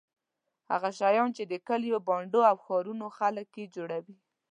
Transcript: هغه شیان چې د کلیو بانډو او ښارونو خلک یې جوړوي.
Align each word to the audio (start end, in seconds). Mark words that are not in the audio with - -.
هغه 0.71 0.89
شیان 0.99 1.29
چې 1.37 1.43
د 1.51 1.53
کلیو 1.67 1.97
بانډو 2.07 2.41
او 2.49 2.55
ښارونو 2.65 3.05
خلک 3.17 3.47
یې 3.59 3.65
جوړوي. 3.75 4.17